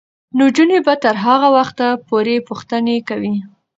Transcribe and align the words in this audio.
نجونې 0.39 0.79
به 0.85 0.93
تر 1.03 1.15
هغه 1.25 1.47
وخته 1.57 1.87
پورې 2.07 2.45
پوښتنې 2.47 2.97
کوي. 3.09 3.35